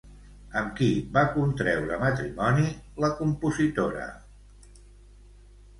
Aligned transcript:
Amb 0.61 0.71
qui 0.79 0.87
va 1.17 1.25
contreure 1.35 1.99
matrimoni 2.05 2.67
la 3.05 3.11
compositora? 3.21 4.11